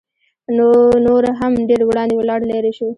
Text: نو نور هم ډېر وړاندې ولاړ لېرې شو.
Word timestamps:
نو 0.55 0.67
نور 1.05 1.23
هم 1.39 1.53
ډېر 1.69 1.81
وړاندې 1.85 2.15
ولاړ 2.17 2.39
لېرې 2.49 2.71
شو. 2.77 2.89